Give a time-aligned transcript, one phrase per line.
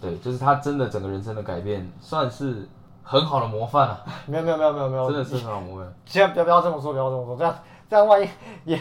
[0.00, 2.66] 对，就是他真的整个人生的改变，算是
[3.02, 5.94] 很好的模范啊，没有没有没有没有没有，真的是很好的模范。
[6.06, 7.58] 千万不要不要这么说，不要这么说，这样
[7.90, 8.26] 这样万一
[8.64, 8.80] 也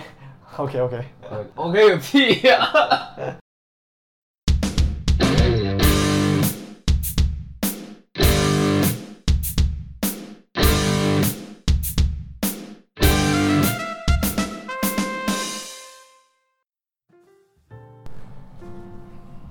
[0.55, 1.05] OK OK。
[1.29, 2.69] 呃 OK 有屁呀、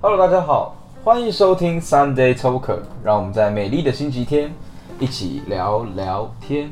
[0.00, 0.75] Hello，大家好，
[1.09, 4.53] 欢迎收听 Sunday Talker，让我们在美丽的星期天
[5.00, 6.71] 一起聊聊天。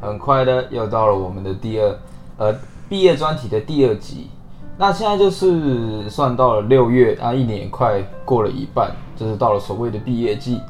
[0.00, 1.98] 很快的，又到了我们的第二
[2.36, 2.54] 呃
[2.88, 4.30] 毕业专题的第二集。
[4.78, 10.60] 那现在就是算到了六月啊，一年快过了一半，就是到了所谓的毕业季。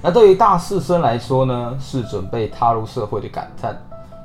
[0.00, 3.74] 那对于大四生来说呢，是准备踏入社会的感叹；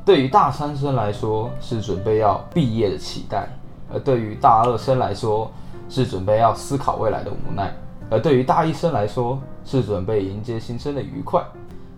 [0.05, 3.49] 对于大三生来说，是准备要毕业的期待；
[3.93, 5.51] 而对于大二生来说，
[5.90, 7.65] 是准备要思考未来的无奈；
[8.09, 11.44] 而对于大一生来说，是准备迎接新生的愉快。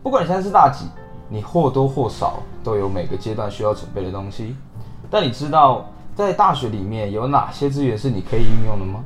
[0.04, 0.86] 不管你现在是大几，
[1.30, 4.56] 你或多或少都有每个阶段需要准备的东西。
[5.10, 9.04] 但你知道在大学里面有哪些资源是你可以运用的吗？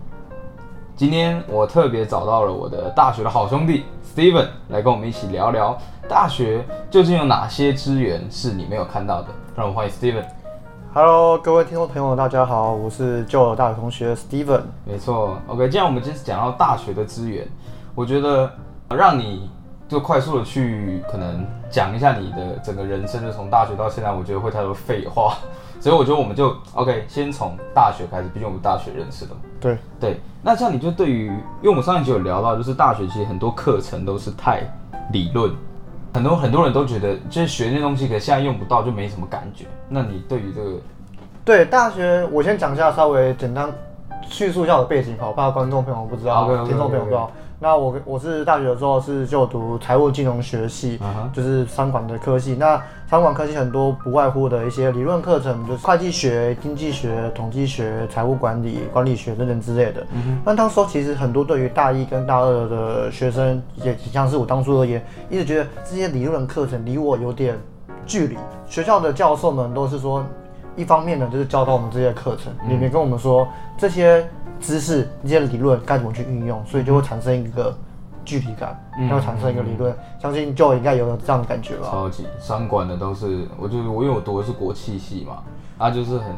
[0.96, 3.84] 今天我特别找到了我的大学的好兄弟
[4.16, 9.28] Steven 来跟我们一起聊聊大学究竟有哪些资源是你没有看到的。
[9.56, 10.26] 让我们欢迎 Steven。
[10.98, 14.62] Hello，各位听众朋友，大家好，我是旧的大学同学 Steven。
[14.86, 17.46] 没错，OK，既然我们今天讲到大学的资源，
[17.94, 18.50] 我觉得
[18.88, 19.50] 让你
[19.90, 25.36] 就快速的去可能讲一下你的整个人生，就从大学到现在，我觉得会太多废话，
[25.82, 29.42] 所以我觉得我们就 OK，先从大学开始，毕竟我们大学认识的嘛。
[29.60, 34.62] 对，对，那这样你就对于，因为我们上一集有聊到，就是大学其实很多课程都是太
[35.12, 35.52] 理论，
[36.16, 39.66] 很多很多人都觉得就是学那些东西，可是现在用不到就没什么感觉。
[39.90, 40.78] 那你对于这个，
[41.44, 43.70] 对，大学我先讲一下，稍微简单
[44.22, 47.30] 叙述一下我的背景，好，怕观众朋友不知道听众朋友不知道。
[47.60, 50.98] 那我我是大学的时候是就读财务金融学系
[51.34, 52.56] 就是商管的科系。
[52.58, 60.06] 那商管科系很多不外乎的一些理论课程，就是会计学、经济学、统计学、财务管理、管理学等等之类的。
[60.44, 67.56] 那当时候其实很多对于大一跟大二的学生，也像是我当初而言，一直觉得这些理论课程离我有点
[68.08, 68.36] 距离。
[68.66, 70.26] 学校的教授们都是说，
[70.76, 73.48] 一方面呢就是教导我们这些课程，里面跟我们说
[73.78, 74.28] 这些
[74.60, 77.78] 知识、这些理论该怎么去运用，所以就会产生一个
[78.26, 78.78] 距离感，
[79.10, 79.96] 就会产生一个理论。
[80.20, 81.88] 相信就应该有这样的感觉吧。
[81.90, 85.44] 超级商管的都是，我就是我因为我读的是国企系嘛，
[85.78, 86.34] 啊就是很，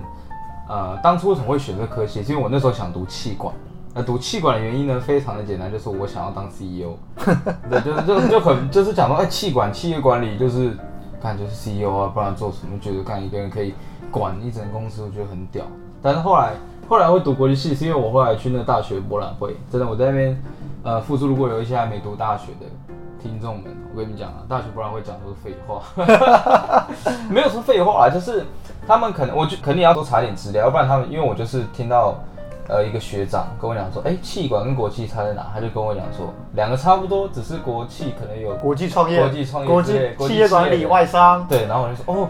[0.68, 2.22] 呃，当初为什么会选这科系？
[2.22, 3.53] 是因为我那时候想读气管。
[3.94, 6.97] 那读气管的原因呢，非常的简单，就是我想要当 CEO。
[7.68, 10.78] 对，就是就就很就是讲到，哎，气管企业管理就是，
[11.20, 12.78] 看就是 CEO 啊，不然做什么？
[12.80, 13.74] 觉得干一个人可以
[14.12, 15.66] 管一整公司，我觉得很屌。
[16.00, 16.53] 但是后来
[16.88, 20.44] 后来会读国际系，是因为我后来去那个大学博览会，真的我在那边，
[20.88, 22.66] 呃，付出如果有一些还没读大学的
[23.22, 25.84] 听众们，我跟你们讲啊，大学不然会讲都是废话，
[27.30, 28.46] 没有说废话啦，就是
[28.88, 32.16] 他们可能，我就肯定要多查点资料，要不然他们，因为我就是听到。
[32.70, 35.50] 呃，一个学长跟我讲说，哎、气管跟国际差在哪？
[35.53, 42.28] 他就跟我讲说，两个差不多，只是国际可能有国际创业、国际创业国际企业管理、外商，对，然后我就说哦，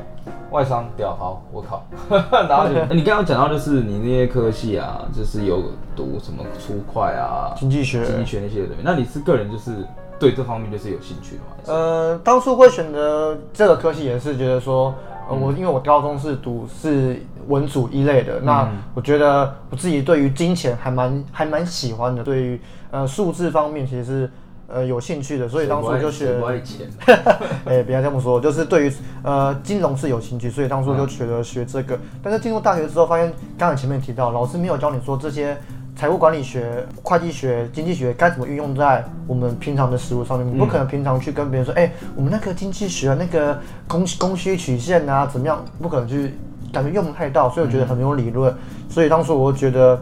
[0.51, 1.83] 外商屌，好，我靠。
[2.09, 5.61] 然后就你刚刚讲到就是你那些科系啊，就是有
[5.95, 8.05] 读什么粗快啊、经济学。
[8.05, 9.85] 经济学那些的，那你是个人就是
[10.17, 11.47] 对这方面就是有兴趣的吗？
[11.65, 14.93] 呃，当初会选择这个科系也是觉得说，
[15.29, 24.31] 呃，我因为我高中是读是文组一类的，那我觉得我自己对于金钱还蛮还蛮喜欢的，对于呃数字方面其实是
[24.67, 26.87] 呃有兴趣的，所以当初就学谁不爱钱。
[27.65, 31.97] 哎，不要这么说，就是对于呃金融是有兴趣，所以当初就学了学这个。
[32.21, 35.57] 但是进入大学之后，发现刚才前面提到，老师没有教你说这些
[35.95, 40.47] 财务管理学、会计学、经济学该怎么运用在我们平常的实务上面。
[40.47, 43.57] 你不可能平常去跟别人说，哎、我们那个经济学那个
[43.87, 45.63] 供供需曲线啊，怎么样？
[45.81, 46.33] 不可能去，
[46.73, 48.53] 感觉用不太到，所以我觉得很没有理论。
[48.89, 49.99] 所以当初我就觉得。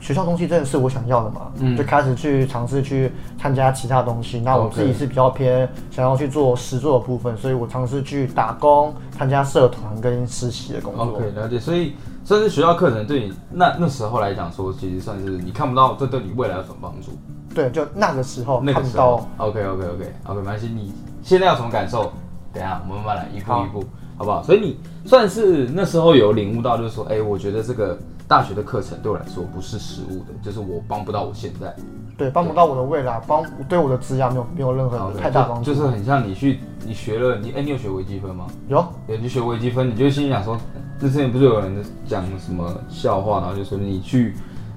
[0.00, 4.40] 学校东西真的是我想要的嘛，嗯就开始去尝试去参加其他东西。
[4.40, 11.04] 那我自己是比较偏想要去做实作的部分，所以我尝试去打工、参加社团跟实习的工作。
[11.04, 11.58] OK，了解。
[11.58, 17.12] 所以算是学校课程对你那那时候来讲说，其实算是你看不到这对你未来有什么帮助。
[17.54, 19.26] 对，就那个时候那看不到。
[19.38, 19.84] OK OK OK
[20.26, 20.68] OK，没关系。
[20.68, 20.92] 你
[21.22, 22.12] 现在有什么感受？
[22.52, 23.84] 等一下我们慢慢来，一步一步，
[24.16, 24.42] 好不好？
[24.42, 27.98] 所以你算是那时候有领悟到，就是说，哎、我觉得这个
[28.28, 31.74] 大学的课程对我来说不是实物的，就是我帮不到我现在。
[32.16, 35.64] 对，帮不到我的未来，帮对我的职涯没有没有任何太大帮助。
[35.64, 38.46] 就就是很像你去你学了你哎、你有学微积分吗？
[38.68, 40.58] 有有你学微积分，你就心里想说，
[41.00, 44.34] 之前不是有人讲什么笑话，然后就说你去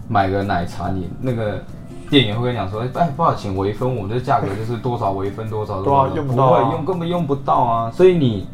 [0.08, 1.62] 买个奶茶，你那个
[2.10, 7.92] 店员会跟你讲说，哎，不好请微分，我们的价格就是多少微分多少，多少用不到啊会用，根本用不到啊。
[7.92, 8.48] 所以你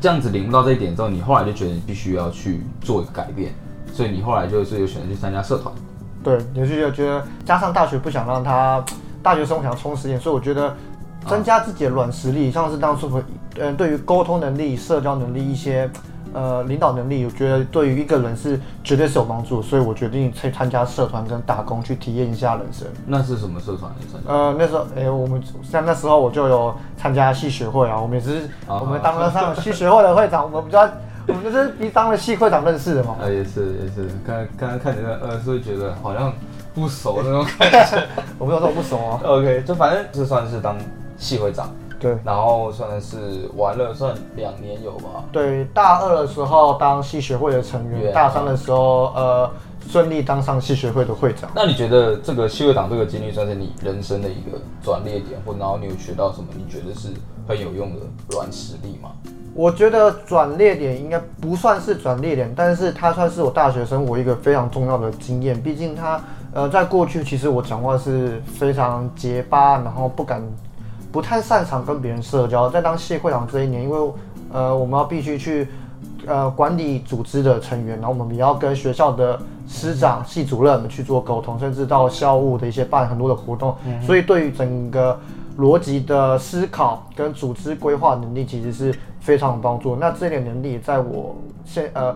[0.00, 3.54] 这样子领悟到这一点之后，你后来就觉得你必须要去做一个改变，
[3.96, 5.74] 所以你后来就是有选择去参加社团。
[6.22, 8.84] 对，也是觉得加上大学不想让他
[9.22, 10.74] 大学生活想要充实一点，所以我觉得
[11.26, 13.10] 增加自己的软实力，像是当初
[13.58, 15.88] 呃对于沟通能力、社交能力一些
[16.34, 22.86] 呃领导能力，我觉得对于一个人是绝对是有帮助，所以我决定去参加社团跟打工，去体验一下人生。
[23.06, 23.90] 那是什么社团？
[24.26, 30.86] 呃，那时候，哎、我们像那时候我就有参加系学会啊，我们也是，啊我们当了上系学会的会长，我们比较，
[31.28, 33.16] 我 们就是比当了系会长认识的嘛。
[33.20, 36.32] 啊，也是也是，刚刚刚看你的呃，是会觉得好像
[36.74, 38.02] 不熟那种感觉。
[38.38, 39.20] 我没有说我不熟啊。
[39.26, 40.76] OK，就反正就算是当
[41.16, 41.68] 系会长，
[41.98, 45.24] 对然后算是玩了算两年有吧。
[45.32, 49.50] 对，大二的时候当系学会的成员，大三的时候呃
[49.88, 51.50] 顺利当上系学会的会长。
[51.54, 56.48] 那你觉得这个系会长这个经历算是你人生的一个转捩点，或然后你有学到什么？
[56.56, 57.08] 你觉得是
[57.48, 59.10] 很有用的软实力吗？
[59.56, 65.58] 我觉得转捩点应该不算是转捩点，但是它算是我大学生活一个非常重要的经验。
[65.58, 66.20] 毕竟它，
[66.52, 70.42] 呃，在过去其实我讲话是非常结巴，然后不敢、
[71.10, 72.68] 不太擅长跟别人社交。
[72.68, 73.98] 在当系会长这一年，因为
[74.52, 75.66] 呃，我们要必须去
[76.26, 83.74] 呃管理组织的成员，然后我们也要跟学校的师长、系主任们去做沟通，甚至到校务的一些办很多的活动。
[84.02, 85.18] 所以对于整个
[85.58, 88.94] 逻辑的思考跟组织规划能力其实是
[89.26, 89.96] 非常有帮助。
[89.96, 91.34] 那这点能力在我
[91.64, 92.14] 现呃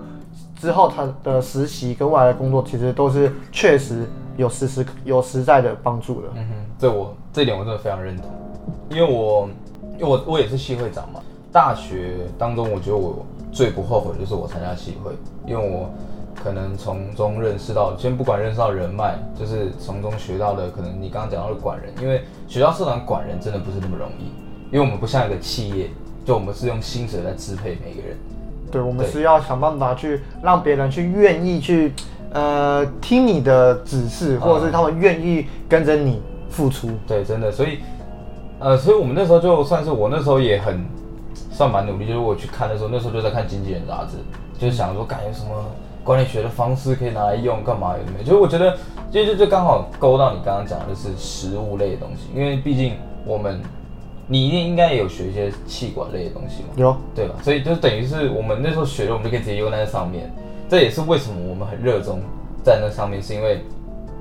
[0.61, 6.29] 之后他的实习跟未来的工作，其实都是确实有实实有实在的帮助的。
[6.37, 8.27] 嗯哼，这我这点我真的非常认同，
[8.91, 9.49] 因为我
[9.99, 11.21] 因为我我也是系会长嘛，
[11.51, 15.11] 大学当中我觉得我最不后悔的就是我参加系会，
[15.45, 15.91] 因为我
[16.41, 24.27] 可能从中认识到，先不管认识到人脉，就是从中学到的，可能你刚刚讲到的管人，因为学校社团管人真的不是那么容易，
[24.73, 25.91] 因为我们不像一个企业，
[26.25, 28.17] 就我们是用薪水来支配每个人。
[28.71, 31.93] 对，我们是要想办法去让别人去愿意去
[32.33, 36.89] 呃听你的指示，或者是他们愿意跟着你付出。
[37.07, 37.79] 对，真的，所以，
[38.61, 40.85] 呃，所以我们那时候就算是我那时候也很
[41.51, 44.19] 算蛮努力，就是我去看的时候，那时候就在看《经纪人》杂志，
[44.57, 45.51] 就是想说，感有什么
[46.05, 48.77] 管理学的方式可以拿来用，干嘛有没有，就是我觉得，
[49.11, 52.95] 就就就刚好勾到你刚刚讲的就是食物类的东西，因为毕竟
[53.27, 53.61] 我们，
[54.32, 57.35] 你一定应该也有学一些气管类的东西嘛，有，对吧？
[57.43, 60.32] 所以就等于是我们那时候学的，我们就可以直接用在那上面。
[60.69, 62.21] 这也是为什么我们很热衷
[62.62, 63.65] 在那上面，是因为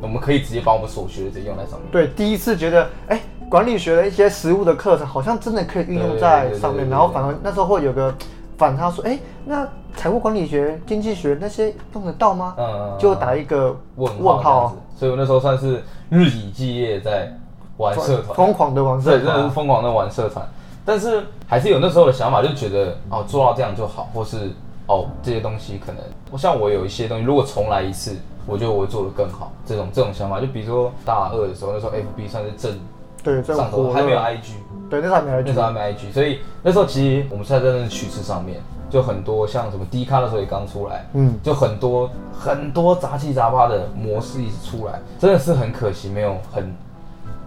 [0.02, 1.88] 我们可以直接把我们所学的直接用在上面。
[1.92, 8.12] 对，第一次觉得，哎、管理学的一些实务的课程好像真的可以运用在上面，然后反而那时候会有个
[8.58, 12.56] 反差说，哎、那财务管理学、经济学那些用得到吗？
[12.58, 17.32] 嗯就打一个问问号所以我那时候算是日以继夜在
[17.80, 19.50] 玩社团，疯狂的玩社对，真的是。
[19.50, 20.46] 疯狂的玩社团。
[20.86, 24.52] 但是还是有那时候的想法，就觉得哦做到这样就好，或是
[24.86, 28.16] 哦这些东西可能，我像我有一些东西，如果重来一次，
[28.46, 29.52] 我觉得我会做得更好。
[29.66, 32.78] 这种这种想法，就比如说大二的时候，那时候 FB 算是正
[33.24, 34.54] 对，这种上头，还没有 IG，
[34.90, 38.60] 对，那时候还没 IG，那时候还没 IG，所以那时候其实我们现在这个趋势上面，
[38.90, 46.74] 就很多像什么低咖的时候也刚出来，嗯，就很多很多杂七杂八的模式一直出来，真的是很可惜，没有很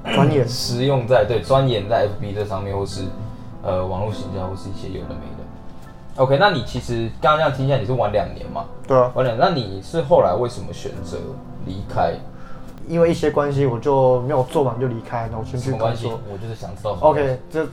[0.04, 0.46] 专业。
[0.46, 3.02] 实用在对钻研在 FB 这上面，或是
[3.62, 6.22] 呃网络行销，或是一些有的没的。
[6.22, 8.64] OK，那你其实刚刚这样听起来你是玩两年嘛？
[8.86, 11.16] 对啊，玩两，那你是后来为什么选择
[11.64, 12.14] 离开？
[12.88, 16.08] 因为一些关系，我就没有做完就离开，然后先去工什么关系？
[16.08, 16.20] 作。
[16.30, 16.96] 我就是想知道。
[17.00, 17.66] OK，这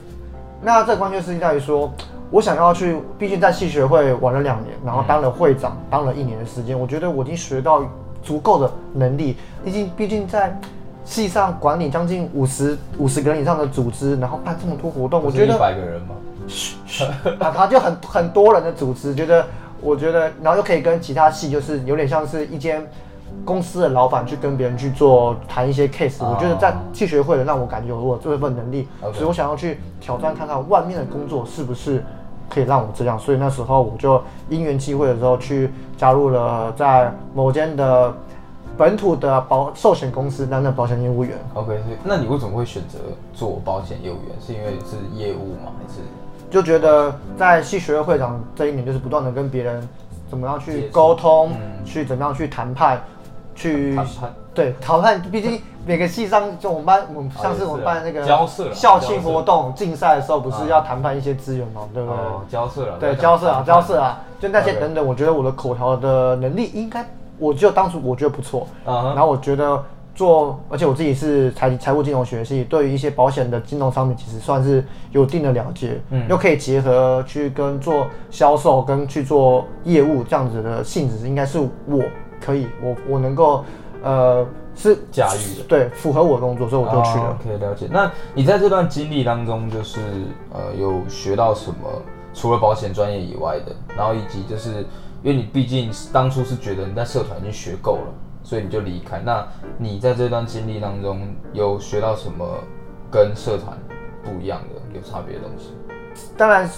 [0.62, 1.92] 那这关键事情在于说，
[2.30, 7.82] 我想要去，毕竟在戏学会玩了两年，然后当了会长，当了一年的时间，我觉得我已经学到
[8.22, 9.36] 足够的能力。
[9.64, 10.58] 毕竟，毕竟在
[11.10, 16.14] 系上管理将近五十五十个人以上的组织，然后办这么多活动，我觉得一百个人嘛，
[17.40, 19.44] 啊，他就很很多人的组织，觉得
[19.80, 22.86] 我觉得，然后又可以跟其他系，就是有点像是一间
[23.44, 32.04] 公司的老板去跟别人去做谈一些 case，、哦我觉得在系学会的让我感觉我有我这份能力所以我想要去挑战看看外面的工作是不是
[32.48, 38.14] 可以让我这样，所以那时候我就因缘际会的时候去加入了在某间的
[38.80, 41.36] 本土的保寿险公司担任保险业务员。
[41.52, 42.98] OK，所以那你为什么会选择
[43.34, 44.34] 做保险业务员？
[44.40, 45.70] 是因为是业务吗？
[45.78, 46.00] 还是
[46.50, 49.86] 就觉得在系学会会长这一年，就是不断的跟别人
[50.30, 53.02] 怎么样去沟通，嗯去怎么样去谈判，
[53.54, 55.20] 去谈判对谈判。
[55.30, 58.24] 毕竟每个系上，就我们班，我们上次我们办那个
[58.72, 62.18] 校庆活动竞赛的时候，不是啊要谈判一些资源吗，对不对？
[62.18, 62.96] 哦交涉了？
[62.98, 67.06] 对，交涉啊，交涉啊，就那些等等，我觉得我的口条的能力应该，
[67.40, 69.82] 我就当初我觉得不错，然后我觉得
[70.14, 82.02] 做，而且我自己是财财务金融学系，对于一些保险的金融商品，其实算是有一定的了解，嗯，又可以结合去跟做销售跟去做业务这样子的性质，应该是我
[82.40, 83.64] 可以，我我能够，
[84.02, 85.64] 呃，是驾驭的。
[85.66, 87.38] 对，符合我的工作，所以我就去了。
[87.42, 87.86] 可以了解。
[87.90, 90.00] 那你在这段经历当中，就是
[90.52, 91.76] 呃，有学到什么？
[92.32, 94.86] 除了保险专业以外的，然后以及就是，
[95.22, 98.14] 因为你毕竟当初是觉得你在社团已经学够了。
[98.42, 99.20] 所以你就离开。
[99.20, 99.46] 那
[99.76, 102.58] 你在这段经历当中有学到什么
[103.10, 103.76] 跟社团
[104.24, 105.74] 不一样的、有差别的东西？
[106.38, 106.68] 当然，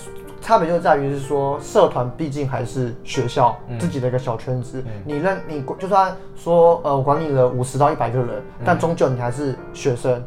[0.41, 4.85] 差别就在于是说，社团毕竟还是学校自己的一个小圈子。
[5.07, 10.23] 你认你就算说呃，我管理了五十到一百个人，但终究你还是学生，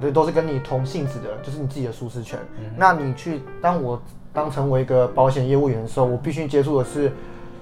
[0.00, 2.38] 对，都是跟你同性质的，就是你自己的舒适圈。
[2.76, 4.00] 那你去当我
[4.36, 7.10] 当成为一个保险业务员的时候，我必须接触的是。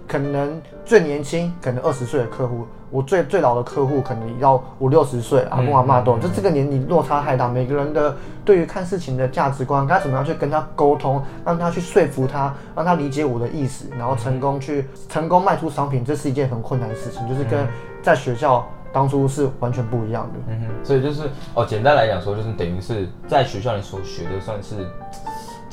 [0.07, 7.49] 可能最年轻，可能二十岁的客户，我最最老的客户可能要五六十岁，阿公阿妈都，就这个年龄落差太大。
[7.49, 8.15] 每个人的
[8.45, 17.67] 对于看事情的价值观，该怎么样去跟他沟通，让他去说服他，让他理解我的意思，然后成功去成功卖出商品，这是一件很困难的事情，就是跟
[18.03, 20.39] 在学校当初是完全不一样的。
[20.49, 21.23] 嗯哼，所以就是
[21.55, 24.87] 哦，简单来讲说，就是等于是在学校里所学的，算是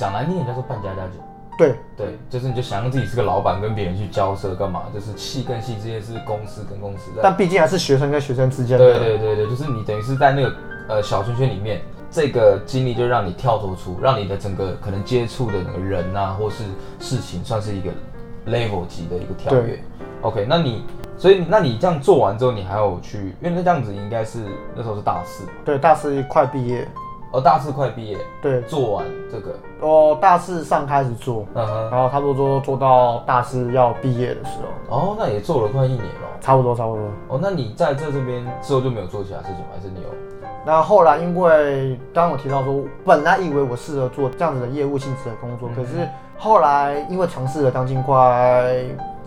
[0.01, 1.21] 讲难听点叫做半家家酒。
[1.55, 4.85] 对对，就是你就想让自己是个老板，跟别人去交涉干嘛？
[4.91, 8.83] 就是气跟气之间是公司跟公司的，但毕竟还是学生跟学生之间的。
[8.83, 10.55] 对对对对，就是你等于是在那个
[10.87, 11.79] 呃小圈圈里面，
[12.09, 16.63] 这个经历就让你跳脱出，让你的整个可能接触的那个人呐，或是
[16.99, 17.91] 事情，算是一个
[18.47, 19.79] level 级的一个跳跃。
[20.21, 20.83] OK，那你
[21.15, 24.39] 所以那你这样做完之后，你还有去，因为那这样子应该是
[24.75, 26.87] 那时候是大四，对，大四快毕业。
[27.31, 34.57] 哦，大四快毕业，对，做完这个，哦，大四上开始做，嗯哼，然后差不多做到大四要毕业的时
[34.89, 37.05] 候，哦，那也做了快一年了，差不多，差不多。
[37.29, 39.67] 哦，那你在这这边之后就没有做其他事情吗？
[39.73, 40.09] 还是你有？
[40.65, 46.05] 那后来因为刚刚我提到说，本来以为我适合做这样子的业务性质的工作，可是
[46.37, 48.75] 后来因为尝试了将近快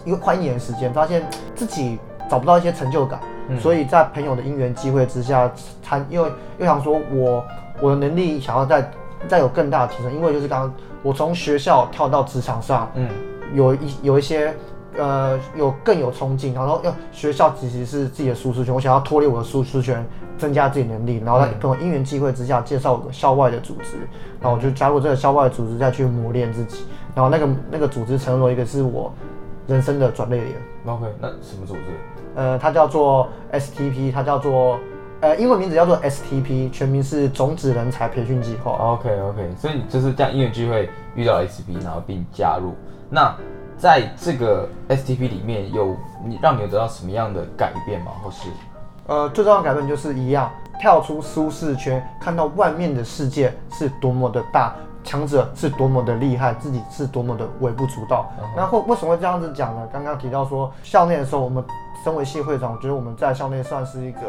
[0.05, 3.19] 一个快一年的时间，发现自己找不到一些成就感，
[3.59, 5.51] 所以在朋友的因缘机会之下，
[5.83, 6.27] 参又
[6.59, 7.43] 又想说我。
[7.85, 8.91] 我的能力想要再
[9.29, 13.07] 再有更大的提升，因为就是刚刚我从学校跳到职场上，嗯，
[13.53, 14.55] 有一有一些
[14.97, 20.03] 呃有更有冲劲，然后要学校其实是自己的舒适圈，我想要脱离我的舒适圈，
[20.39, 23.99] 增加自己能力，然后在朋友因缘机会之下介绍我校外的组织，
[24.41, 29.13] 然后我就加入这个校外的组织再去磨练自己，然后那个那个组织成为一个是我
[29.67, 30.55] 人生的转捩点。
[30.87, 31.81] OK，那什么组织？
[32.35, 34.79] 呃，它叫做 STP，它叫做。
[35.21, 38.73] 呃，英文名字叫做 STP，全名是种子人才培训计划。
[38.73, 42.75] OK OK，所以就是这样，因缘机会遇到 STP，然后并加入。
[43.09, 43.35] 那
[43.79, 48.13] 在这个 STP 里面有你让你有得到什么样的改变吗？
[48.23, 48.51] 或是
[49.07, 58.31] 呃，最重要的改变就是一样，跳出舒适圈，看到外面的世界是多么的大，强者是多么的厉害，自己是多么的微不足道。
[58.55, 59.89] 那或为什么会这样子讲呢？
[59.91, 61.65] 刚刚提到说校内的时候，我们
[62.05, 64.21] 身为系会长，我觉得我们在校内算是一个。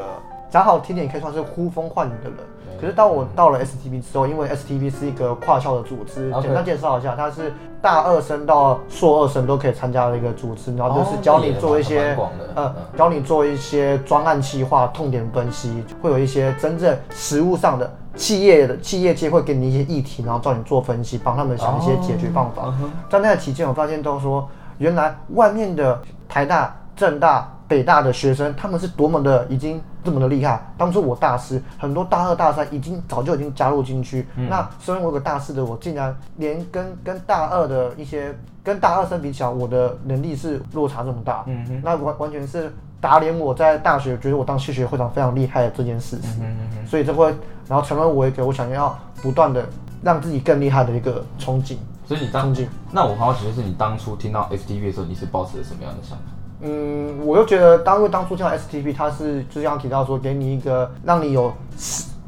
[0.50, 2.40] 讲好听点，可以算是呼风唤雨的人。
[2.80, 12.18] 可是当我到了 STP 之后，因为 STP 是一个跨校的组织，简单介绍一下，它是大二生到硕二生都可以参加的一个组织，然后就是教你做一些，
[12.54, 22.74] 呃，教你做一些专案企划、痛点分析，会有一些真正实务上的企业的企业界会给你一些议题，然后叫你做分析，帮他们想一些解决办法。
[23.10, 24.48] 在那个期间，我发现都说，
[24.80, 25.98] 原来外面的
[26.28, 27.52] 台大、政大。
[27.68, 30.64] 北大的学生，他们是多么的已经这么的厉害。
[30.78, 34.28] 当初我大四，很多大二大三已经早就已经加入进去。
[34.36, 41.44] 那身为我有个大四的，我竟然连跟跟大二的一些跟大二生比起来，我的能力是落差这么大。
[41.48, 42.72] 嗯哼，那完完全是
[43.02, 46.30] 打脸我在大学觉得我当系学会长非常厉害的这件事情。
[46.40, 47.34] 嗯哼，所以这会
[47.68, 49.66] 然后成为我一个我想要不断的
[50.04, 51.78] 让自己更厉害的一个憧憬。
[52.06, 52.56] 所以你当
[52.92, 56.26] 那我好奇的是，你当初听到 FTV 的时候，你是抱持什么样的想法？
[56.62, 61.54] 嗯，我又觉得，当因为当初像 STP，它是就像提到说，给你一个让你有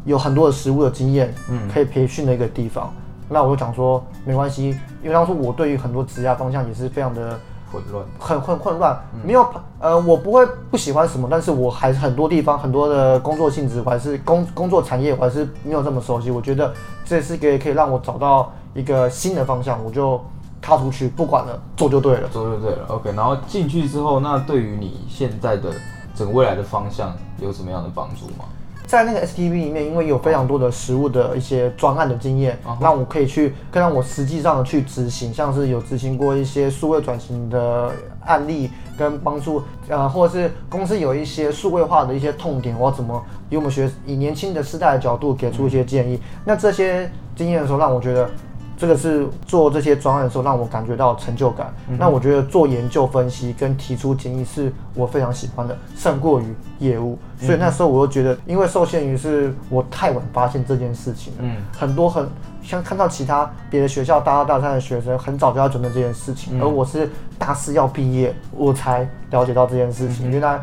[0.06, 2.94] 有很多的实物的经验，嗯，可以培训的一个地方。
[3.30, 4.70] 那我就讲说，没关系，
[5.02, 7.40] 因为当初我对于很多职业方向也是非常的
[7.72, 9.46] 混乱，很混混乱，没有
[9.80, 16.32] 呃，我不会不喜欢什么，但是我还是很多地方很多的工作性质，我还是工工作产业，我还是没有这么熟悉。
[16.32, 16.74] 我觉得
[17.06, 20.22] 这是个可以让我找到一个新的方向，我就。
[20.62, 22.86] 踏出去，不管了，做就对了，做就对了。
[22.88, 25.70] OK，然后进去之后，那对于你现在的
[26.16, 28.46] 整个未来的方向有什么样的帮助吗？
[28.86, 37.92] 在那个 STV 里面，因为有非常多的实物的一些专案的经验，让我可以去，更让我实际上的去执行，像是有执行过一些数位转型的
[38.26, 46.18] 案例，跟帮助，呃，或者是公司有一些数位化的一些痛点，我要怎么以我们学以年轻的世代的角度给出一些建议。
[46.46, 48.30] 那这些经验的时候，让我觉得。
[48.78, 51.74] 这个是做这些专案的时候让我感觉到成就感。
[51.98, 57.18] 那我觉得做研究分析跟提出建议是我非常喜欢的，胜过于业务。
[57.40, 61.40] 所以那时候我就觉得，因为受限于是我太晚发现这件事情了。
[61.42, 62.30] 嗯，很多很
[62.62, 70.30] 像看到其他别的学校大二大三的学生很早就要准备这件事情，而我是大四要毕业我才了解到这件事情。
[70.30, 70.60] 原来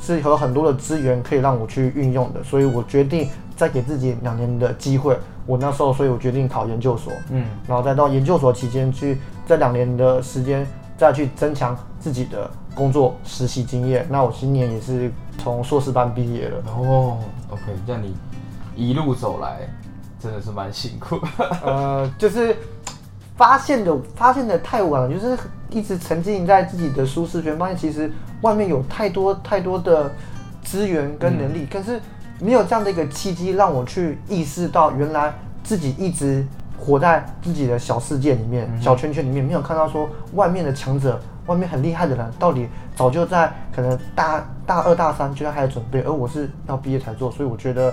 [0.00, 5.18] 是有很多的资源可以让我去运用的，所以我决定再给自己两年的机会。
[5.46, 10.66] 我那时候，所以我决定考研究所，嗯，然后再到研究所期间去这两年的时间，
[10.98, 14.04] 再去增强自己的工作实习经验。
[14.10, 15.08] 那我今年也是
[15.38, 16.62] 从硕士班毕业了。
[16.76, 18.16] 哦，OK，这样你
[18.74, 19.60] 一路走来
[20.20, 21.16] 真的是蛮辛苦。
[21.64, 22.56] 呃，就是
[23.36, 25.38] 发现的发现的太晚了，就是
[25.70, 28.10] 一直沉浸在自己的舒适圈，发现其实
[28.40, 30.10] 外面有太多太多的
[30.64, 32.00] 资源跟能力，可是。
[32.40, 36.46] 没有这样的一个契机，让我去意识到，原来自己一直
[36.78, 47.30] 活在自己的小世界里面、小圈圈里面，没有看到说外面的强者、外面很厉害的人，到底早就在可能大大二、大三就要开始准备，而我是要毕业才做。
[47.30, 47.92] 所以我觉得，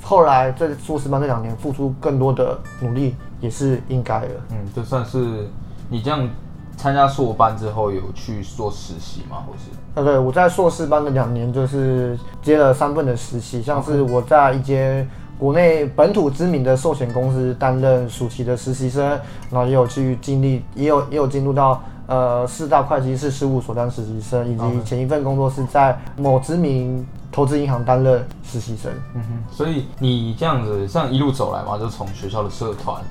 [0.00, 4.28] 后来在硕士班这两年付出更多的努力，也是应该的。
[4.50, 5.48] 嗯，这算是
[5.88, 6.28] 你这样。
[6.76, 9.44] 参加硕班之后有去做实习吗？
[9.46, 9.70] 或是？
[9.94, 19.04] 呃，对，我在硕士班的两年就是接了三份的实习，像是我在一间国内本土知名的寿险公司担任暑期的实习生，
[19.50, 28.90] 然后也有去经历，也有也有进入到呃四大会计师事务所当实习生，以及前一份工作是在某知名投资银行担任实习生。
[29.14, 33.02] 嗯哼，所以你这样子像一路走来嘛，就从学校的社团。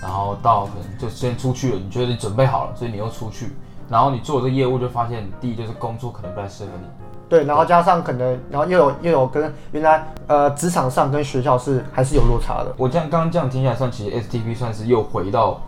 [0.00, 3.52] 然后到可能就先出去了，你觉得你准备好了，所以你又出去，
[3.88, 6.86] 然后你做这个业务就发现，第一就是工作可能不太适合你，
[7.28, 12.72] 对，然后加上可能，然后又有又有跟原来呃职场上跟学校是还是有落差的。
[12.76, 15.60] 我这样刚刚这样听起来，算其实 STP 算是又回到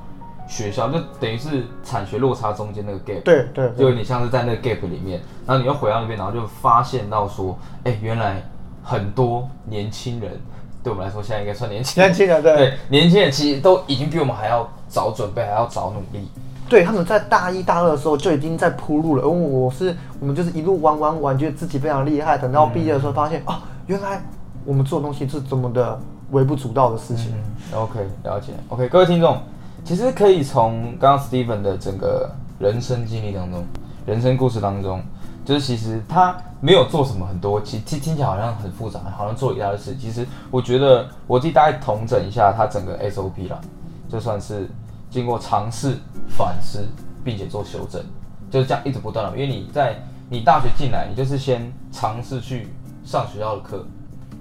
[0.47, 8.43] 学校，就等于是产学落差中间那个 gap，对对，就有点像是在那个 gap 里面，然后你又回到那边，然后就发现到说，哎，原来
[8.85, 10.41] 很多年轻人。
[10.83, 12.03] 对我们来说，现在应该算年轻。
[12.03, 16.27] 年轻人对对，年轻人其实都已经比我们还要早准备，还要早努力。
[16.69, 19.23] 对，他们在大一、大二的时候就已经在铺路了。
[19.23, 22.39] 而我是，我们就是一路玩玩玩，觉得自己非常厉害。
[22.39, 24.23] 等到毕业的时候，发现哦，原来
[24.65, 27.35] 我们做东西是这么的微不足道的事情。
[27.75, 28.53] OK，了解。
[28.69, 29.39] OK，各位听众，
[29.85, 33.65] 其实可以从刚刚 Steven 的整个人生经历当中、
[34.07, 35.03] 人生故事当中。
[35.51, 39.97] 就是其实他没有做什么很多，其实听听起来好像很复杂，好像做了一大堆事。
[39.97, 43.61] 其实我觉得我自己大概统整一下他整个 SOP 啦，
[44.09, 44.71] 就算是
[45.11, 45.97] 经过尝试、
[46.29, 46.87] 反思，
[47.25, 48.01] 并且做修正，
[48.49, 49.37] 就是这样一直不断的。
[49.37, 52.69] 因为你在你大学进来，你就是先尝试去
[53.05, 53.85] 上学校的课，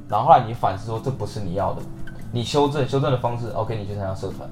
[0.07, 1.81] 然后后来你反思说这不是你要的，
[2.31, 4.47] 你修正修正的方式，OK，你去参加社团，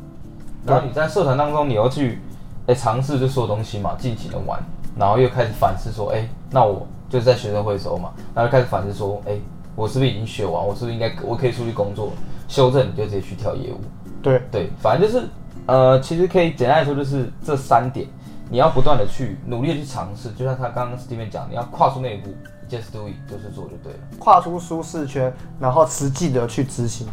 [0.65, 2.19] 然后你在社团当中你要去
[2.65, 4.59] 哎尝试这所有东西嘛，尽情的玩。
[4.99, 9.37] 然后又开始反思说，哎，那我就是在学生会的时候嘛，然后开始反思说，哎，
[9.75, 10.65] 我是不是已经学完？
[10.65, 12.11] 我是不是应该我可以出去工作？
[12.47, 13.79] 修正你就直接去跳业务。
[14.21, 15.25] 对对，反正就是，
[15.65, 18.07] 呃，其实可以简单来说就是这三点，
[18.49, 22.29] 你要不断的去努力的去尝试，就像他刚刚 Steven 讲，你要跨出那一步
[22.69, 23.99] ，just do it，就是做就对了。
[24.17, 27.05] 跨出舒适圈，然后实际的去执行。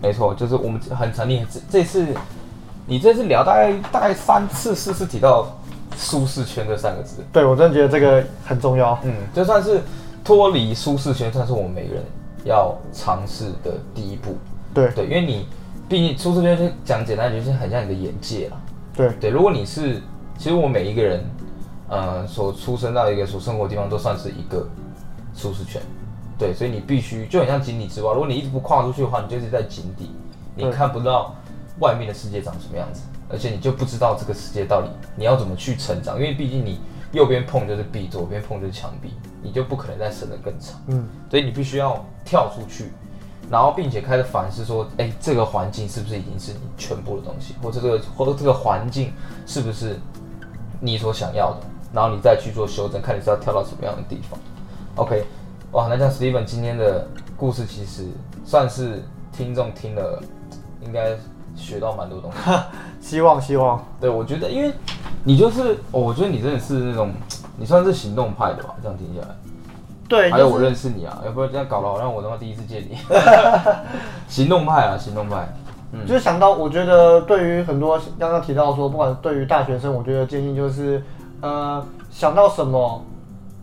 [0.00, 2.06] 没错，就是我们很成立这这次，
[2.86, 5.46] 你这次聊大概大概三次四次提到。
[5.98, 8.96] 舒适圈这三个字，对我真的觉得这个很重要。
[9.02, 9.82] 嗯，就算是
[10.24, 12.04] 脱离舒适圈，算是我们每个人
[12.44, 14.36] 要尝试的第一步。
[14.72, 15.48] 对对，因为你
[15.88, 18.56] 毕竟舒适圈就讲简单，就是很像你的眼界了。
[18.94, 20.00] 对对，如果你是，
[20.38, 21.24] 其实我每一个人，
[21.88, 24.68] 呃，所出生到一个所生活的地方，都算是一个
[25.34, 25.82] 舒适圈。
[26.38, 30.12] 对，所以你必须就很像井底之蛙，如果你一直不跨出去的话，你就是在井底，
[30.54, 31.34] 你看不到
[31.80, 33.02] 外面的世界长什么样子。
[33.30, 36.80] 而且你就不知道这个世界到底你要怎么去成长，因为毕竟你
[37.12, 39.12] 右边碰就是壁，左边碰就是墙壁，
[39.42, 40.80] 你就不可能再伸得更长。
[40.86, 42.90] 嗯，所以你必须要跳出去，
[43.50, 49.12] 然后并且开始反思说，哎，这个环境是不是已经是你全部的东西，或者这个或者这个环境
[49.46, 49.98] 是不是
[50.80, 54.38] 你所想要的，然后你再去做修正，看你是要跳到什么样的地方。
[54.96, 55.24] OK，
[55.72, 58.06] 哇，那像 Steven 今天的故事其实
[58.44, 60.22] 算是听众听了，
[60.84, 61.16] 应该。
[61.58, 62.38] 学到蛮多东西，
[63.00, 63.84] 希望希望。
[64.00, 64.72] 对，我觉得，因为
[65.24, 67.10] 你就是，哦，我觉得你真的是那种，
[67.58, 68.74] 你算是行动派的吧？
[68.82, 69.28] 这样听下来。
[70.08, 72.96] 对，还有我认识你啊，要不然这样搞得好像我他妈第一次见你。
[74.26, 75.46] 行动派啊，行动派。
[75.92, 81.02] 嗯，就是想到，我觉得对于很多刚刚提到说，不管对于大学生，我觉得建议就是，
[81.40, 83.04] 呃，想到什么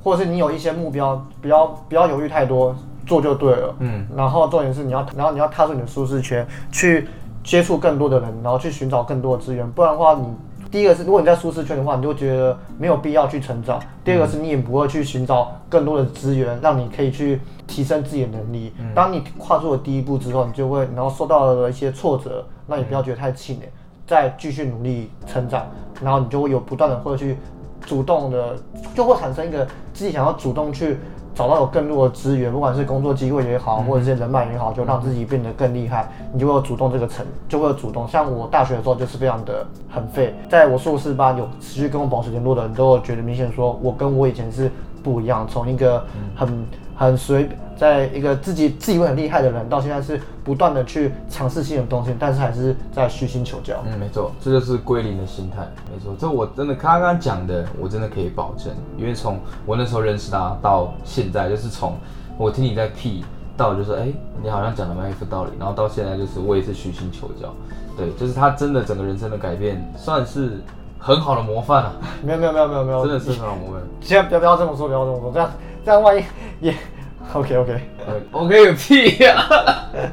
[0.04, 2.76] 或者是你有一些目标，不要不要犹豫太多，
[3.08, 3.76] 做就对了。
[3.80, 7.08] 嗯，然后重点是你要，然后你要踏出你的舒适圈，去
[7.46, 9.70] 接触更多的人，然后去寻找更多的资源。
[9.72, 10.26] 不然的话，你
[10.72, 18.74] 第一个是如果你在舒适圈的话，你就觉得没有必要去成长；第二个是你也不会去寻找更多的资源，让你可以去提升自己的能力。
[18.94, 23.70] 当你跨出了第一步之后，你就会然后受到了一些挫折，那你不要觉得太气馁，
[24.08, 25.68] 再继续努力成长，
[26.02, 27.38] 然后你就会有不断的会去
[27.86, 28.58] 主动的，
[28.96, 30.98] 就会产生一个自己想要主动去
[31.36, 38.08] 找到有更多的资源，不管是工作机会也好，或者是人脉也好，就让自己变得更厉害，你就会有主动这个层，就会有主动。
[38.08, 44.72] 像我大学的时候就是非常的很废，在我硕士班有持续跟我保持联络的人都有觉得明显说我跟我以前是
[45.04, 46.02] 不一样，从一个
[46.36, 46.66] 很
[46.96, 53.84] 很随，在一个自己自以为很厉害的人，到现在是不断的去尝试新的东西，但是还是在虚心求教。
[53.86, 55.68] 嗯，没错，这就是归零的心态。
[55.92, 61.98] 没错，这我真的刚刚讲的，我真的可以保证，因为从我那时候认识他到现在，就是从
[62.38, 63.26] 我听你在屁
[63.58, 64.08] 到就是哎、
[64.44, 67.54] 你好像讲的蛮有道理，然后到现在就是我也是虚心求教。
[67.98, 70.62] 对，就是他真的整个人生的改变，算是
[71.00, 73.82] 很好的模范啊，没有没有没有没有没有，真的是很好的模范。
[74.02, 75.50] 千万不要不要这么说，不要这么说，这样
[75.86, 76.24] 这样万一
[76.60, 76.76] 也
[77.34, 77.90] OK OK。
[78.08, 79.48] 呃 OK 个屁呀、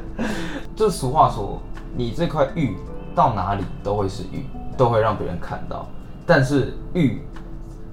[0.75, 1.59] 就俗话说，
[1.95, 2.75] 你这块玉
[3.15, 4.45] 到哪里都会是玉，
[4.77, 5.87] 都会让别人看到。
[6.25, 7.21] 但是玉，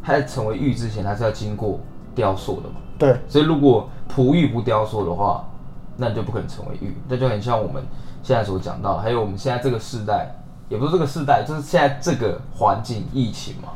[0.03, 1.81] 它在成为玉之前，它是要经过
[2.15, 2.77] 雕塑的嘛。
[2.99, 5.49] 对，所以如果璞玉不雕塑的话，
[5.97, 6.95] 那你就不可能成为玉。
[7.09, 7.83] 那就很像我们
[8.23, 10.35] 现在所讲到，还有我们现在这个世代，
[10.69, 13.69] 也不是这个世代，就是现在这个环境，疫情嘛。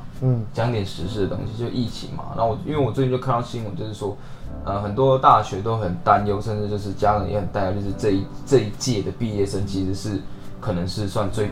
[0.52, 2.24] 讲点时事的东西，就疫情嘛。
[2.36, 4.16] 然后我因为我最近就看到新闻，就是说，
[4.64, 10.20] 呃，很多大学都很担忧，甚至就是家长也很担忧，就是这一这一届的毕业生其实是
[10.60, 11.50] 可能是算最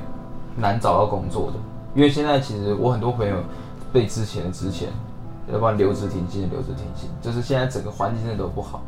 [0.57, 1.55] 难找到工作的，
[1.95, 3.37] 因为现在其实我很多朋友
[3.93, 4.89] 被之前的之前，
[5.53, 8.83] 要不然留职停薪留职停薪，就是现在整个环境真的都不好。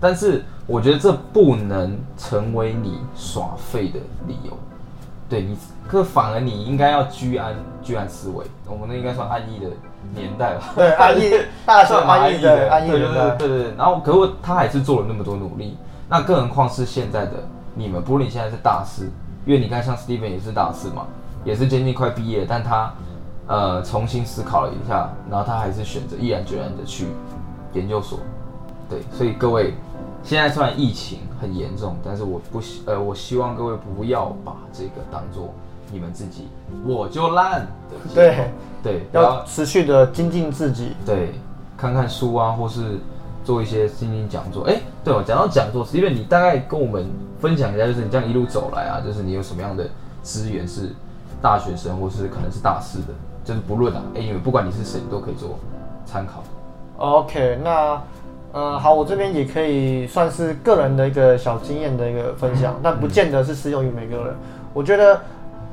[0.00, 4.56] 但是我觉得这不能成为你耍废的理由。
[5.28, 8.44] 对你，可反而你应该要居安居安思危。
[8.66, 9.66] 我们那应该算安逸的
[10.14, 10.72] 年代吧？
[10.74, 11.32] 对安逸
[11.66, 13.74] 大学算安逸的安逸对对年代对对对。
[13.76, 15.76] 然后，可是他还是做了那么多努力，
[16.08, 17.32] 那更何况是现在的
[17.74, 19.10] 你们，不论你现在是大四，
[19.44, 21.06] 因为你看像 Steven 也是大四嘛，
[21.44, 22.92] 也是接近快毕业，但他
[23.46, 27.06] 呃重新思考了一下，然后他还是选择毅然决然的去
[27.74, 28.18] 研究所。
[28.88, 29.74] 对，所以各位，
[30.28, 35.54] 现在虽然疫情很严重，但是我不希呃，我希望各位不要把这个当做
[35.90, 36.48] 你们自己
[36.86, 38.50] 我就烂的结果对，
[38.82, 40.92] 对，要要持续的精进自己。
[41.06, 41.32] 对，
[41.78, 42.98] 看看书啊，或是
[43.42, 44.64] 做一些心灵讲座。
[44.64, 47.06] 哎、对哦，讲到讲座，因为你大概跟我们
[47.40, 49.88] 分享一下，就是你这样一路走来啊，就是你有什么样的
[50.22, 50.94] 资源是
[51.40, 53.14] 大学生，或是可能是大四的，
[53.46, 55.58] 就是不论啊，哎、因为不管你是谁，你都可以做
[56.04, 56.42] 参考。
[56.98, 58.02] OK，那
[58.58, 64.34] 呃好，我这边也可以算是个人的一个小经验的一个分享，但不见得是适用于每个人。
[64.74, 65.20] 我觉得，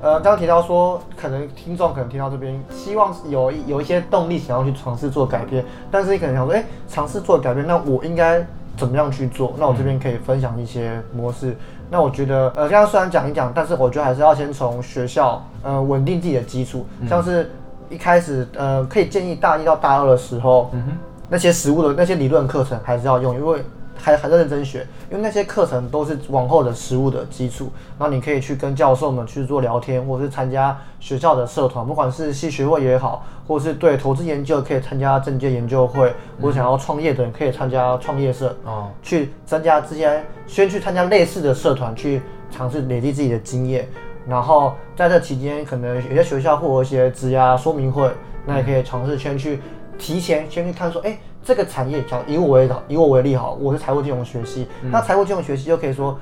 [0.04, 8.46] 呃，刚刚提到说，可能听众可能听到这边，希望有一有一些动力想要去尝试做改变，但是你可能想说，哎、尝试做改变，那我应该
[8.78, 9.56] 怎么样去做？
[9.58, 11.58] 那我这边可以分享一些模式。
[11.90, 17.50] 那我觉得，呃，刚刚虽然讲一讲，但是我觉得还是要先从学校，呃，稳定自己的基础，像是
[17.90, 20.92] 一开始，呃，可以建议大一到大二的时候，嗯哼，
[21.30, 23.64] 那些实物的那些理论课程还是要用，因为
[23.98, 27.72] 还还在认真学，因为那些课程都是往后的实物的基础。
[27.98, 43.88] 然后你可以去跟教授们去做聊天，或者是参加学校的社团，不管是系学会也好，或是对投资研究可以参加政界研究会，或者想要创业的人可以参加创业社，哦，去增加这些，先去参加类似的社团，去尝试累积自己的经验。
[44.28, 48.10] 然后在这期间，可能有些学校会有一些职涯说明会，
[48.46, 49.62] 那也可以尝试先去
[49.98, 56.18] 提前先去看说，哎，这个产业，讲以我为以我为例好，我是财务金融学系，那财务金融学系就可以说。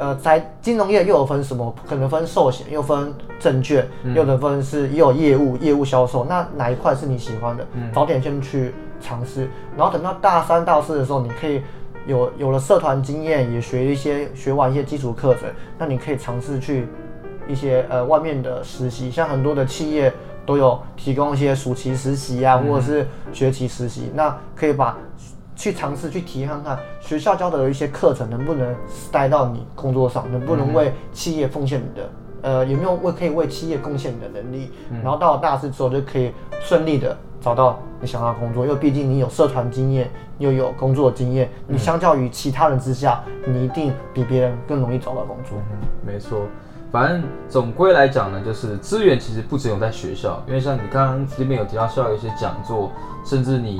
[0.00, 1.74] 呃，在金融业又有分什么？
[1.84, 6.24] 可能分寿险，又分证券，又能分是也有业务、业务销售。
[6.24, 7.66] 那哪一块是你喜欢的？
[7.92, 11.62] 早点先去尝试，然后等到大三、大四的时候，你可以
[12.06, 16.86] 有有了社团经验，也学一些学完一些基础课程，那你可以尝试去
[17.48, 20.12] 一些呃外面的实习，像很多的企业
[20.48, 24.96] 都有提供一些暑期实习啊，或者是学期实习，那可以把
[25.54, 28.74] 去尝试去体验看看学校教的一些课程能不能
[29.12, 32.10] 带到你工作上，能不能为企业奉献你的。
[32.40, 34.72] 呃，有没有为可以为企业贡献你的能力？
[35.02, 36.32] 然后到了大四之后就可以
[36.62, 45.58] 顺利的找到你想要的工作，因为毕竟你有社团经验，又有工作经验，你相较于其他人之下，你一定比别人更容易找到工作。
[45.72, 46.40] 嗯，没错。
[46.90, 52.90] 反正总归来讲呢，就是资源其实不只有在学校，因为像你刚刚这边有提到校外一些讲座，
[53.24, 53.78] 甚至你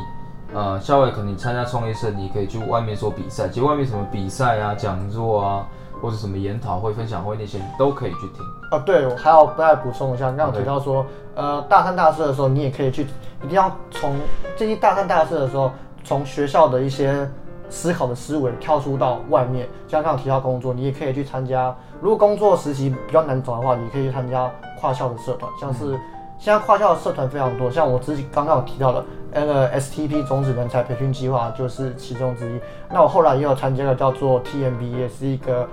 [0.55, 5.66] 呃，校外可能你参加创业社，你可以去外面做比赛，其实外面什么比赛啊、讲座啊，
[6.01, 8.44] 或者什么研讨会、分享会那些，你都可以去听。
[8.71, 13.03] 哦，对，我还要再补充一下，刚刚有提到说，呃，大三、大四的时候，你也可以去，
[13.42, 14.14] 一定要从
[14.57, 15.71] 进入大三、大四的时候，
[16.05, 17.29] 从学校的一些
[17.68, 19.68] 思考的思维跳出到外面。
[19.87, 21.74] 像刚刚提到工作，你也可以去参加。
[22.00, 24.50] 如果工作实习比较难找的话，你可以去参加
[24.81, 25.92] 跨校的社团，像是
[26.38, 32.61] 现在跨校的社团非常多，像我自己刚刚有提到的那个 STP 种子人才培训计划就是其中之一。
[32.90, 35.68] 那我后来也有参加了叫做 TMB，也是一个。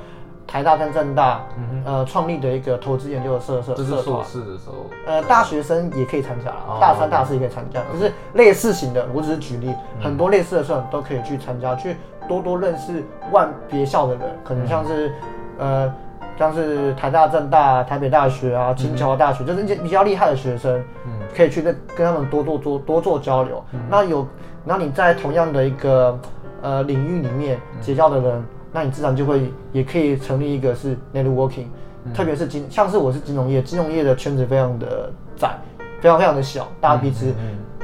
[0.48, 1.42] 台大跟政大，
[1.86, 6.78] 呃，创立的一个投资研究的社社这是社团，硕士的时候，呃，大学生也可以参加哦。
[6.80, 9.06] 大三、大四也可以参加，就是类似型的。
[9.14, 11.96] 我只是举例，很多类似的社团都可以去参加，去
[12.28, 15.12] 多多认识万别校的人，可能像是，
[15.58, 15.94] 呃，
[16.38, 21.12] 像是台大、政大、台北大学啊、清桥大学，就是那些比较厉害的学生，嗯。
[21.36, 23.62] 可以去跟跟他们多多多多做交流。
[23.90, 24.26] 那有，
[24.64, 26.18] 那你在同样的一个
[26.62, 31.68] 呃领域里面结交的人，那你自然就会也可以成立一个是 networking，、
[32.14, 35.58] 特别是金，像是我是金融业，金融业的圈子非常的窄，
[36.02, 37.34] 非常非常的小，大家彼此。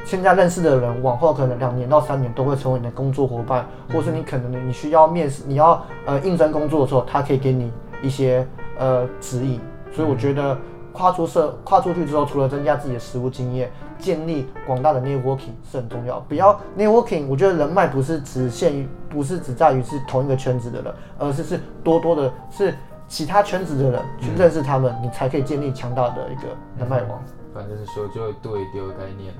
[0.03, 7.71] 现在认识的人，往后可能两年到三年都会成为你的工作伙伴，或是你可能你需要面试，你要呃应征工作的时候，他可以给你
[8.03, 8.45] 一些
[8.77, 9.61] 呃指引。
[9.93, 10.57] 所以我觉得
[10.91, 13.71] 跨出社跨出去之后，除了增加自己的实务经验，
[14.01, 16.19] 建立广大的 networking 是很重要。
[16.21, 22.75] 不要 networking，我觉得人脉不是只限于，不是只在于是同一个圈子的人，而是是多多的是
[23.07, 27.21] 其他圈子的人去认识他们，你才可以建立强大的一个人脉网。
[27.53, 29.33] 反正就是说就会对丢的概念。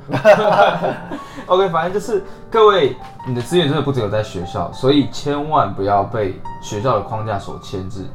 [1.45, 2.93] OK，反正就是各位，
[3.25, 8.05] 你的资源真的不只有在学校，所以千万不要被学校的框架所牵制，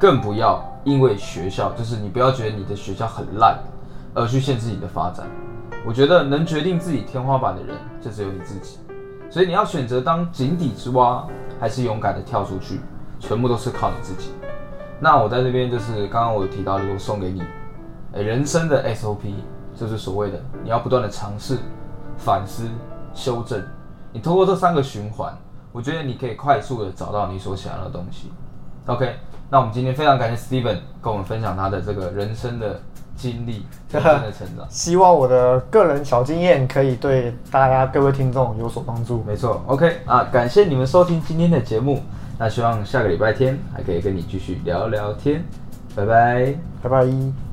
[0.00, 3.58] 更不要因为学校，就是你不要觉得你的学校很烂，
[4.14, 5.26] 而去限制你的发展。
[5.86, 8.78] 我觉得能决定自己天花板的人，就只有你自己。
[9.30, 11.24] 所以你要选择当井底之蛙，
[11.60, 12.80] 还是勇敢的跳出去，
[13.20, 14.32] 全部都是靠你自己。
[14.98, 17.40] 那我在这边就是刚刚我提到，如果送给你，
[18.14, 19.32] 诶人生的 SOP
[19.76, 21.56] 就是所谓的你要不断的尝试、
[22.16, 22.68] 反思、
[23.14, 23.62] 修正。
[24.12, 25.32] 你通过这三个循环，
[25.70, 28.32] 我觉得你可以快速的找到你所想要的东西。
[28.86, 29.16] OK，
[29.50, 32.80] 那我们今天非常感谢 Steven 跟我们分享他的这个人生的
[33.16, 34.66] 经历、人生的成长。
[34.70, 39.24] 希望我的个人小经验可以对大家各位听众有所帮助。
[39.26, 42.02] 没错，OK 啊，感谢你们收听今天的节目。
[42.38, 45.42] 那希望下个礼拜天还可以跟你继续聊聊天，
[45.94, 46.54] 拜拜。
[46.82, 47.45] 拜拜。